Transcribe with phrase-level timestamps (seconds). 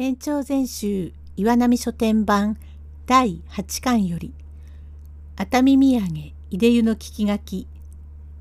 [0.00, 2.56] 延長全集岩波書店版
[3.04, 4.32] 第8巻より
[5.36, 7.66] 熱海土産いで湯の聞き書き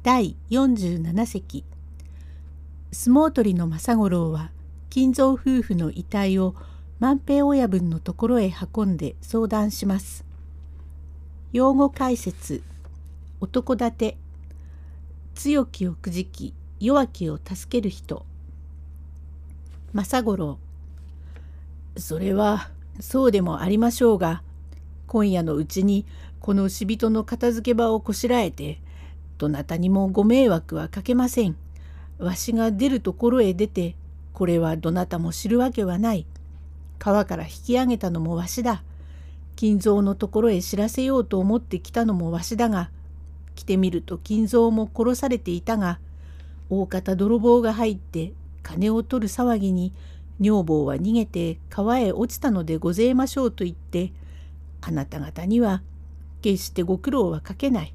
[0.01, 1.65] 第47席。
[2.93, 4.51] 相撲取りの政五郎は
[4.89, 6.55] 金蔵夫婦の遺体を
[7.01, 10.23] 万平親分のところへ運んで相談します。
[11.51, 12.63] 用語解説。
[13.41, 14.17] 男立て。
[15.35, 18.25] 強きをくじき弱きを助ける人。
[19.91, 20.68] 政五郎。
[21.99, 24.41] それはそうでもありましょうが
[25.07, 26.05] 今夜のうちに
[26.39, 28.79] この死人の片付け場をこしらえて
[29.37, 31.55] どなたにもご迷惑はかけません。
[32.17, 33.95] わしが出るところへ出て
[34.33, 36.25] これはどなたも知るわけはない。
[36.97, 38.83] 川から引き上げたのもわしだ。
[39.55, 42.89] 金蔵のところへ知らせようと思ってきたのもわしだが
[43.55, 45.99] 来てみると金蔵も殺されていたが
[46.69, 48.31] 大方泥棒が入って
[48.63, 49.91] 金を取る騒ぎに
[50.39, 54.13] 女房は逃げて川へ落ちたのでごぜえましょうと言って
[54.81, 55.81] あなた方には
[56.41, 57.93] 決してご苦労はかけない。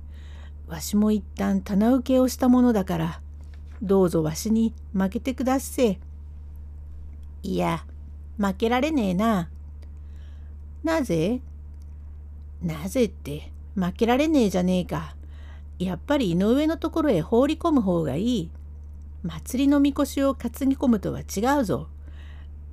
[0.66, 3.20] わしも一旦棚受けをしたものだから
[3.82, 5.98] どうぞわしに負けてくだっせ。
[7.42, 7.84] いや
[8.38, 9.50] 負けられねえな。
[10.82, 11.40] なぜ？
[12.62, 15.16] なぜって負けられねえじゃねえか。
[15.78, 18.50] やっぱり井上のところへ放り込む方がいい。
[19.22, 21.88] 祭りのみこしを担ぎ込むとは違うぞ。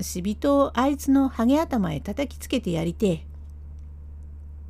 [0.02, 3.26] 死人をあいつのハゲ頭へ叩きつけてやりてえ。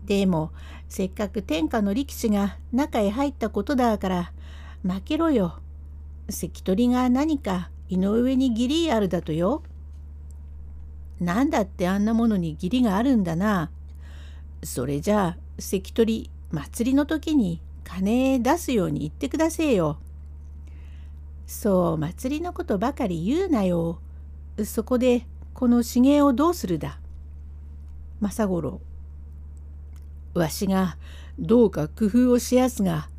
[0.06, 0.52] でも
[0.90, 4.34] せっかく天下の力士が中へ入ったことだから
[4.84, 5.60] 負けろよ。
[6.30, 9.64] 関取が何か井上に義理あるだとよ。
[11.20, 13.70] なんだってあんなものに義理があるんだな。
[14.64, 20.00] それじゃあ関取祭りの時に金出すように言ってくだせえよ。
[21.46, 24.00] そう祭りのことばかり言うなよ。
[24.66, 27.00] そこでこの茂をどうするだ？
[28.20, 28.82] 政五郎。
[30.34, 30.98] わしが
[31.40, 33.10] どうか工夫をしやすが、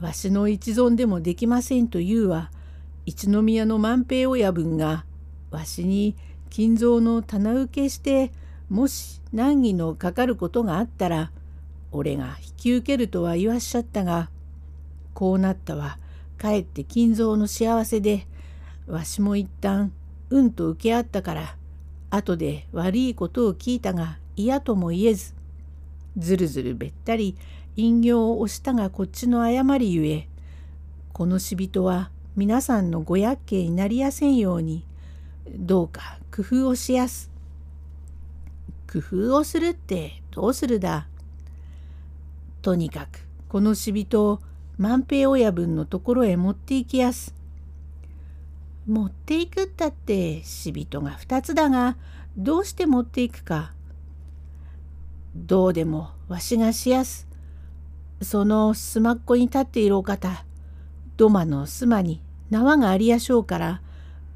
[0.00, 2.50] わしの一存でもできませんというは、
[3.06, 5.04] 一宮の万平親分が
[5.50, 6.16] わしに
[6.50, 8.32] 金蔵の棚受けして
[8.68, 11.30] もし難儀のかかることがあったら
[11.92, 14.28] 俺が引き受けるとは言わっしゃったが
[15.14, 15.98] こうなったは
[16.36, 18.26] かえって金蔵の幸せで
[18.88, 19.92] わしも一旦
[20.30, 21.56] うんと受け合ったから
[22.10, 25.34] 後で悪いことを聞いたが嫌とも言えず
[26.16, 27.36] ずるずるべったり
[27.76, 30.28] 隠形を押したがこっちの誤りゆえ
[31.12, 34.84] この死人は皆さんのご厄介になりやせんように
[35.54, 37.30] どうか工夫をしやす。
[38.92, 41.08] 工夫をするってどうするだ
[42.62, 44.40] とにかくこの死人を
[44.78, 47.34] 万平親分のところへ持って行きやす。
[48.88, 51.96] 持っていくったって死人が2つだが
[52.36, 53.72] どうして持っていくか。
[55.34, 57.26] どうでもわしがしやす。
[58.22, 60.44] そのすまっこに立っているお方
[61.16, 63.82] 土間のすまに縄がありやしょうから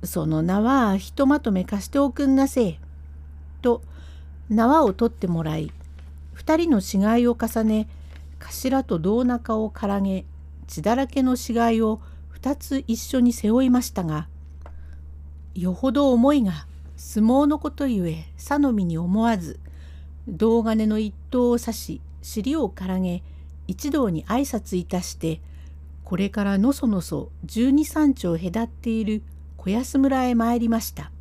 [0.02, 2.80] その縄はひとまとめ貸しておくんなせえ。
[3.62, 3.82] と
[4.48, 5.72] 縄を取ってもらい
[6.32, 7.88] 二人の死骸を重ね
[8.40, 10.24] 頭と胴中をからげ
[10.66, 12.00] 血だらけの死骸を
[12.30, 14.26] 二つ一緒に背負いましたが
[15.54, 16.66] よほど思いが
[16.96, 19.58] 相撲のことゆえさのみに思わず
[20.28, 23.22] 銅金の一刀を刺し尻をからげ
[23.66, 25.40] 一同に挨拶いたして
[26.04, 29.22] これからのそのそ十二三丁隔っている
[29.56, 31.12] 小安村へ参りました。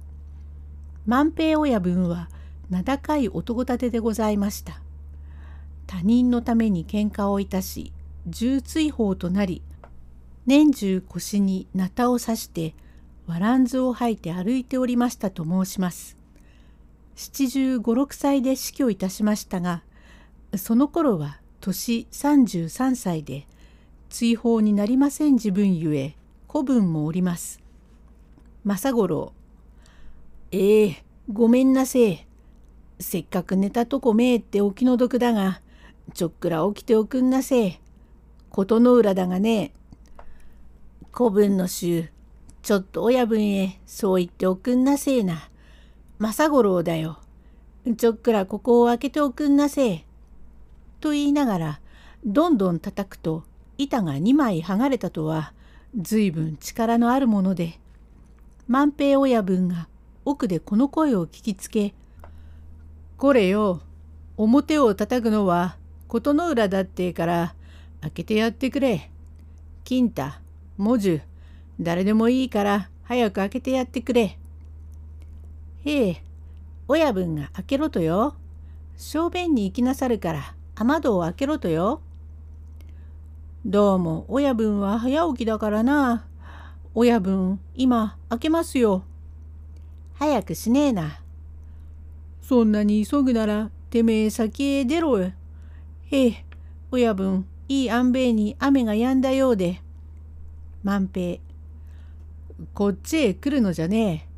[1.06, 2.30] 万平親分は
[2.70, 4.82] 名高い男立てでございました。
[5.86, 7.94] 他人のために喧嘩をいたし
[8.28, 9.62] 重追放となり
[10.46, 12.76] 年中腰になたを刺して
[13.30, 16.18] わらんずを吐いて歩いておりましたと申します。
[17.16, 19.84] 七十五六歳で死去いたしましたが
[20.56, 23.46] その頃は年33歳で
[24.10, 26.16] 追放になりません自分ゆえ
[26.48, 27.60] 子分もおります。
[28.64, 29.34] 政五郎
[30.52, 32.28] ええごめんなせえ。
[33.00, 35.62] せっかく寝たとこめえってお気の毒だが、
[36.16, 37.80] ちょっくら起きておくんなせえ。
[38.50, 39.72] ことの裏だがね。
[41.12, 42.10] 古文の衆、
[42.62, 45.50] ちょっと親分へそう言っておくんなせえな。
[46.20, 47.20] 政五郎だよ。
[47.98, 50.06] ちょっくらここを開けておくんなせえ。
[51.00, 51.80] と言いながら、
[52.26, 53.44] どんどん叩くと
[53.78, 55.54] 板が2枚剥がれたとは、
[56.00, 57.80] ずいぶん力のあるもので、
[58.68, 59.88] 万平親分が
[60.26, 61.94] 奥でこの声を聞きつけ、
[63.18, 63.82] これよ、
[64.38, 65.78] 表を叩くのは
[66.08, 67.56] 琴の浦だってから
[68.02, 69.12] 開けてやってくれ。
[69.84, 70.24] 金太、
[70.78, 71.22] 文殊、
[71.80, 74.38] 誰でもいいから早く開けてやってくれ。
[75.86, 76.24] へえ、
[76.88, 78.36] 親分が開けろとよ。
[78.98, 82.02] 小便に行きなさるから雨戸を開けろとよ。
[83.66, 86.26] どうも親分は早起きだからな。
[86.94, 89.04] 親分今開けますよ。
[90.16, 91.22] 早くしねえな。
[92.42, 95.20] そんなに急ぐならてめえ先へ出ろ。
[95.20, 95.32] へ
[96.12, 96.46] え、
[96.92, 99.82] 親分いい安兵衛に雨が止んだようで。
[100.84, 101.40] 万平。
[102.74, 104.30] こっちへ来るのじゃねえ。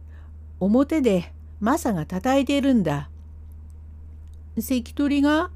[0.59, 3.09] 表でマサが叩いているんだ。
[4.59, 5.49] 関取が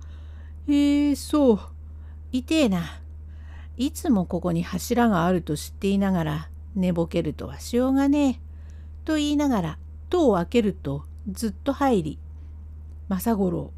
[0.68, 1.60] えー、そう。
[2.32, 3.02] 痛えな。
[3.78, 8.46] いつもここに柱があると知っていながら寝ぼけるとはしようがねえ。
[9.06, 9.78] と言いながら
[10.10, 12.20] 戸を開けるとずっと入り
[13.10, 13.72] 「政五郎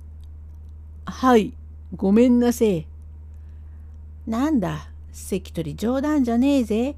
[1.06, 1.54] はい
[1.96, 2.88] ごめんなせえ」
[4.26, 6.96] なんだ関取冗談じゃねえぜ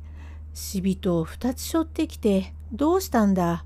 [0.59, 3.63] 死人を二つ背負ってきてどうしたんだ？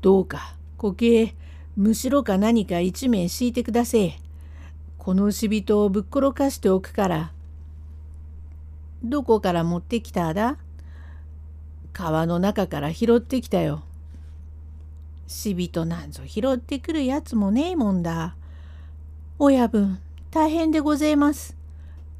[0.00, 1.34] どうか固形
[1.76, 4.18] むしろか何か一名敷いてくだせえ
[4.98, 7.32] この死人をぶっ転かしておくから
[9.04, 10.58] どこから持ってきただ？
[11.92, 13.84] 川の中から拾ってきたよ。
[15.28, 18.34] 死人なんぞ拾ってくるやつもねえもんだ。
[19.38, 20.00] 親分
[20.32, 21.56] 大変でごぜえます。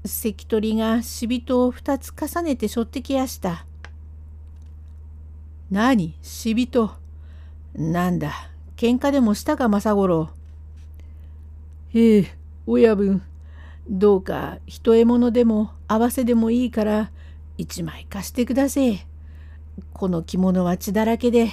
[0.07, 3.67] 関取が死人を二つ重ねて背負ってきやした。
[5.71, 6.15] 何？
[6.23, 6.91] 死人？
[7.75, 8.33] なんだ？
[8.77, 10.31] 喧嘩でもしたか政五郎。
[11.95, 12.35] ええ
[12.67, 13.23] 親分
[13.89, 17.11] どうか一獲物でも合わせでもいいから
[17.57, 19.07] 一枚貸してくだせえ。
[19.93, 21.51] この着物は血だらけで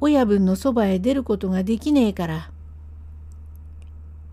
[0.00, 2.50] 親分のそばへ出ることができねえから。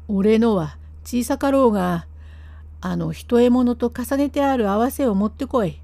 [0.07, 2.06] 俺のは小さかろうが
[2.85, 5.80] あの一獲物と重ねてある合わせを持ってこい。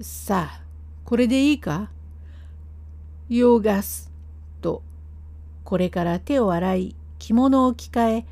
[0.00, 0.62] さあ
[1.04, 1.90] これでいいか？
[3.28, 4.10] 用ガス
[4.62, 4.82] と
[5.64, 8.26] これから手を洗い着物を着替え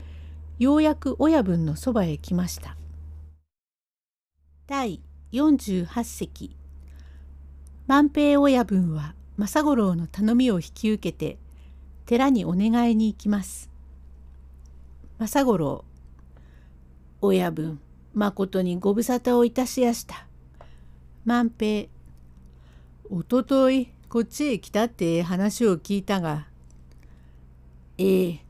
[0.58, 2.78] ようやく親分のそばへ来ました。
[4.66, 5.02] 第
[5.32, 6.56] 48席
[7.86, 11.36] 万平親分は政五郎の頼みを引き受けて
[12.06, 13.68] 寺にお願いに行きます。
[15.18, 15.84] 政五郎
[17.20, 17.80] 親分
[18.14, 20.26] まことにご無沙汰をいたしやした。
[21.24, 21.88] 万平
[23.10, 26.46] おとといこっちへ来たって話を聞いたが
[27.98, 28.40] ええ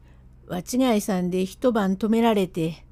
[0.47, 2.85] 和違いさんで一晩止められて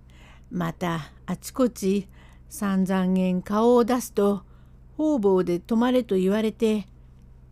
[0.51, 2.09] またあちこち
[2.49, 4.43] 三三円顔を出すと
[4.97, 6.89] 方々で泊まれと言われて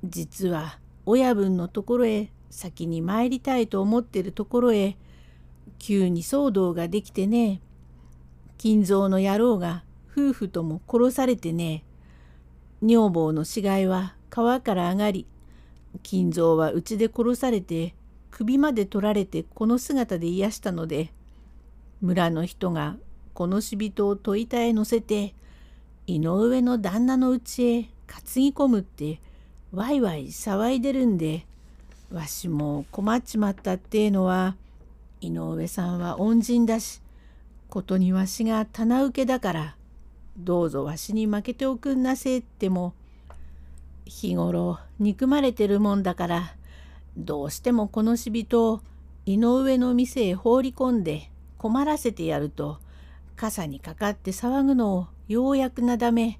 [0.04, 4.96] 実は親分のところへ先に参りたいと思ってるところへ
[5.78, 7.60] 急に騒動ができてね
[8.58, 11.84] 金蔵の野郎が夫婦とも殺されてね。
[12.82, 15.26] 女房の死骸は川から上がり
[16.02, 17.94] 金蔵はうちで殺されて
[18.30, 21.10] 首まで取られてこの姿で癒したので
[22.02, 22.96] 村の人が
[23.32, 25.34] この死人を戸板へ乗せて
[26.06, 29.20] 井上の旦那のうちへ担ぎ込むって
[29.72, 31.46] ワイワイ騒いでるんで
[32.12, 34.54] わしも困っちまったってえのは
[35.20, 37.00] 井上さんは恩人だし
[37.68, 39.76] ことにわしが棚受けだから
[40.38, 42.94] どうぞわしに負けておくんなせえっても
[44.04, 46.54] 日頃憎まれてるもんだから
[47.16, 48.80] どうしてもこの死人を
[49.24, 52.78] 井上の店へ放り込んで困らせてやると
[53.34, 56.38] 傘にかかって騒ぐのをようやくなだめ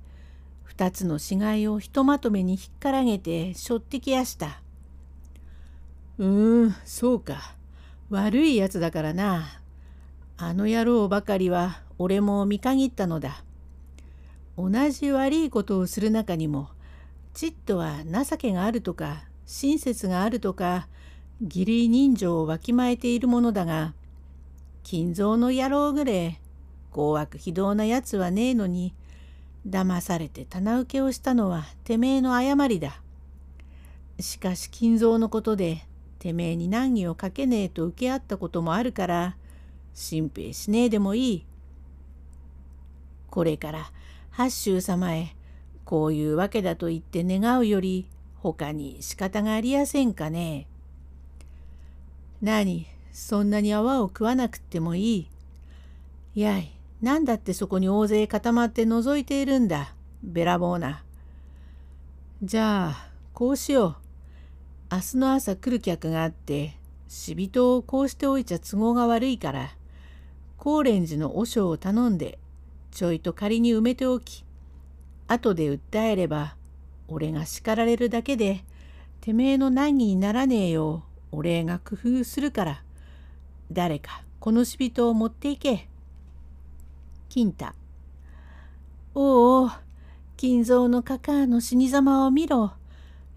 [0.63, 4.61] 二つの死骸をひとまとめに引っからげてしょってきやした。
[6.19, 7.55] うーんそうか
[8.11, 9.61] 悪いやつだからな
[10.39, 13.43] あの野郎ばかりは俺も見限ったのだ。
[14.59, 16.69] 同じ悪いことをする中にも
[17.35, 20.89] ちっとは情けがあるとか親切があるとか
[21.43, 23.93] 義理人情をわきまえているものだが
[24.83, 26.41] 金蔵の野郎ぐれ
[26.93, 28.95] 強悪非道なやつはねえのに
[29.69, 33.01] 騙されて棚受けをしたのはてめえの誤りだ。
[34.19, 35.85] しかし金蔵のことで
[36.19, 39.37] てめえに難儀をかけねえと受け合ったこともあるから
[39.97, 41.47] 心配しねえでもいい。
[43.31, 43.91] これから
[44.31, 45.35] 八州様へ
[45.87, 50.67] こういうわけだと言って願うより他に仕方がありやせんかね。
[52.43, 55.31] 何そんなに泡を食わなくってもいい。
[56.35, 61.03] やい何だってそこに大勢固まって覗いているんだべらぼうな。
[62.43, 63.97] じゃあこうしよう。
[64.93, 66.77] 明日の朝来る客があって
[67.09, 69.71] 死人をこうしておいちゃ都合が悪いから
[70.67, 72.41] 高蓮寺の和尚を頼んで
[72.91, 74.45] ちょいと仮に埋めておき
[75.29, 76.57] 後で訴えれば
[77.07, 78.65] 俺が叱られるだけで
[79.21, 82.83] てめえの難儀にならねえようお礼が工夫するから
[83.71, 85.89] 誰かこの死人を持っていけ。
[87.29, 87.67] 金太
[89.15, 89.71] おお
[90.37, 92.73] 金蔵のかかの死に様を見ろ。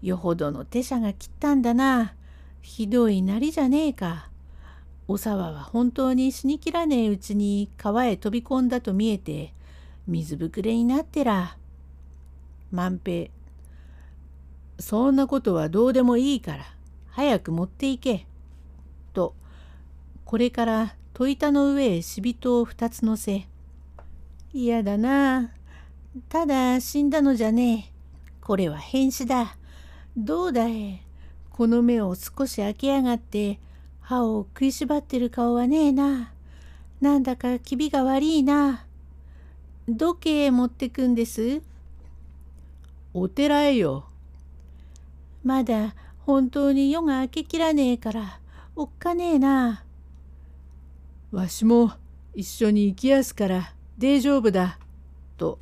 [0.02, 2.14] よほどの手者が切ったんだな。
[2.60, 4.29] ひどいなりじゃねえか。
[5.10, 9.52] お沢は本当に死にきらねえうちに川へ飛び込んだと見えて
[10.06, 11.56] 水ぶくれになってら。
[12.70, 13.28] 万平
[14.78, 16.64] そんなことはどうでもいいから
[17.08, 18.28] 早く持っていけ。
[19.12, 19.34] と
[20.24, 23.48] これから戸板の上へ死人を二つ乗せ。
[24.52, 25.50] 嫌だな。
[26.28, 27.92] ただ死んだのじゃねえ。
[28.40, 29.56] これは変死だ。
[30.16, 31.02] どうだい。
[31.50, 33.58] この目を少し開けやがって
[34.10, 36.32] 歯を食いしばってる顔はねえな。
[37.00, 38.84] なんだか気味が悪いな。
[39.88, 41.62] どけへ持ってくんです。
[43.14, 44.06] お寺へよ。
[45.44, 45.94] まだ
[46.26, 48.40] 本当に夜が明けきらねえから
[48.74, 49.84] おっかねえな。
[51.30, 51.92] わしも
[52.34, 54.80] 一緒に行きやすから大丈夫だ。
[55.36, 55.60] と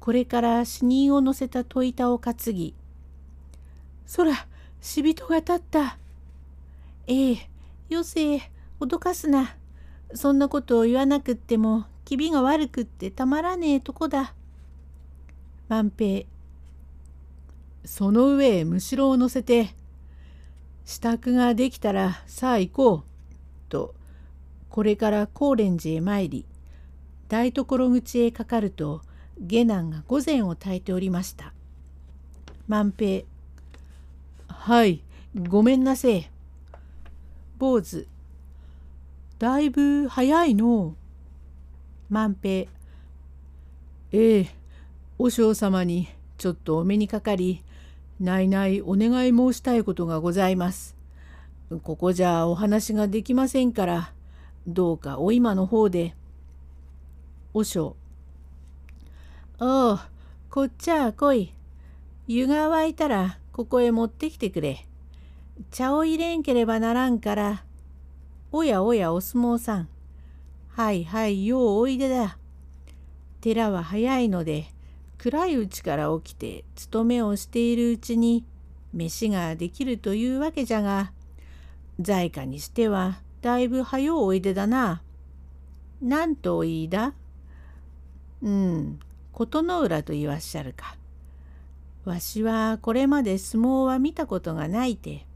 [0.00, 2.74] これから死人を乗せた戸板を担ぎ
[4.06, 4.48] 「そら
[4.80, 5.98] 死人が立った」
[7.06, 7.48] 「ええ
[7.88, 8.40] よせ
[8.80, 9.56] 脅かすな
[10.14, 14.34] そんなことを言わなくっても気味が悪くってたまらねえとこだ」
[15.68, 16.26] 万平
[17.84, 19.74] その上へむしろを乗せて
[20.84, 23.04] 支度ができたらさあ行こう
[23.68, 23.94] と
[24.68, 26.44] これから高蓮寺へ参り
[27.28, 29.02] 台所口へかかると
[29.38, 31.52] 下男が御前を焚いておりました。
[32.68, 33.24] 万平
[34.46, 35.02] はい
[35.48, 36.33] ごめんなせえ。
[37.58, 38.06] 坊主
[39.38, 40.94] だいぶ早いの。
[42.08, 42.70] 万平
[44.12, 44.50] ええ
[45.18, 46.08] 和尚様に
[46.38, 47.62] ちょっとお目にかかり
[48.20, 50.96] ないないお願い申したいことがございます。
[51.82, 54.12] ここじゃお話ができませんから
[54.66, 56.14] どうかお今の方で。
[57.52, 57.96] 和尚
[59.60, 60.00] おう
[60.50, 61.52] こっちゃ来い。
[62.26, 64.86] 湯が沸いたらここへ持ってきてくれ。
[65.70, 67.64] 茶を入れんければならんから。
[68.52, 69.88] おやおやお相撲さん。
[70.68, 72.38] はいはいようおいでだ。
[73.40, 74.66] 寺は早いので
[75.18, 78.44] 暗いうちから起きて勤めをしているうちに
[78.92, 81.12] 飯ができるというわけじゃが
[82.00, 85.02] 在家にしてはだいぶ早うおいでだな。
[86.00, 87.12] なんとおいだ？
[88.42, 88.98] うん、
[89.32, 90.96] 琴ノ浦と言わっしゃるか。
[92.04, 95.26] わしはこれまで相撲は見たことがないて。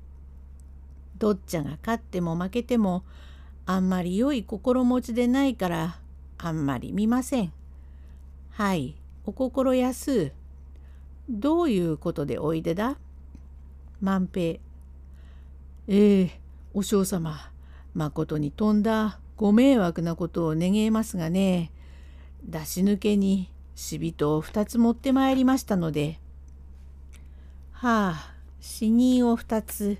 [1.19, 3.05] どっちゃが勝っても負けても
[3.67, 5.99] あんまり良い心持ちでないから
[6.39, 7.53] あんまり見ません。
[8.51, 10.33] はい、お心安。
[11.29, 12.97] どういうことでおいでだ？
[14.01, 14.59] 万平。
[15.89, 16.41] ええ
[16.75, 17.51] お嬢様、
[17.95, 21.71] まことにとんだご迷惑なことを願えますがね。
[22.45, 26.21] 出し抜けに死人を2つ持ってまいりましたので。
[27.73, 29.99] はあ死人を2つ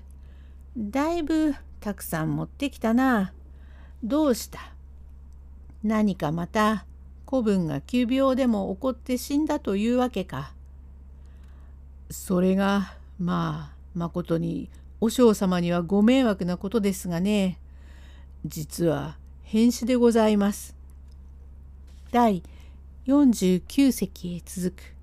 [0.81, 3.33] だいぶたくさん持ってきたな。
[4.01, 4.59] どうした？
[5.83, 6.85] 何かまた
[7.25, 10.53] 子分が急病でも起こって死んだというわけか。
[12.09, 14.69] それがまあまことに
[15.01, 17.59] 和尚様にはご迷惑なことですがね
[18.45, 20.77] 実は変死でございます。
[22.11, 22.41] 第
[23.05, 24.98] 49隻へ続く